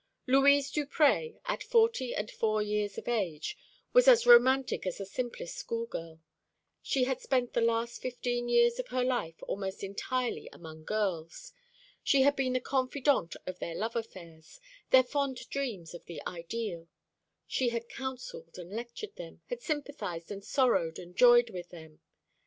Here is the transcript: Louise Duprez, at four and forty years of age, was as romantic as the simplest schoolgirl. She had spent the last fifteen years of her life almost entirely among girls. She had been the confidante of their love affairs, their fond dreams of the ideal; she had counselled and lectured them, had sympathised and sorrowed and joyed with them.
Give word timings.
Louise 0.25 0.71
Duprez, 0.71 1.35
at 1.45 1.61
four 1.61 1.91
and 2.17 2.31
forty 2.31 2.65
years 2.71 2.97
of 2.97 3.07
age, 3.07 3.55
was 3.93 4.07
as 4.07 4.25
romantic 4.25 4.87
as 4.87 4.97
the 4.97 5.05
simplest 5.05 5.55
schoolgirl. 5.55 6.19
She 6.81 7.03
had 7.03 7.21
spent 7.21 7.53
the 7.53 7.61
last 7.61 8.01
fifteen 8.01 8.49
years 8.49 8.79
of 8.79 8.87
her 8.87 9.03
life 9.03 9.35
almost 9.43 9.83
entirely 9.83 10.49
among 10.51 10.85
girls. 10.85 11.53
She 12.03 12.23
had 12.23 12.35
been 12.35 12.53
the 12.53 12.59
confidante 12.59 13.35
of 13.45 13.59
their 13.59 13.75
love 13.75 13.95
affairs, 13.95 14.59
their 14.89 15.03
fond 15.03 15.47
dreams 15.51 15.93
of 15.93 16.03
the 16.05 16.19
ideal; 16.25 16.87
she 17.45 17.69
had 17.69 17.87
counselled 17.87 18.57
and 18.57 18.71
lectured 18.73 19.15
them, 19.17 19.41
had 19.51 19.61
sympathised 19.61 20.31
and 20.31 20.43
sorrowed 20.43 20.97
and 20.97 21.15
joyed 21.15 21.51
with 21.51 21.69
them. 21.69 21.99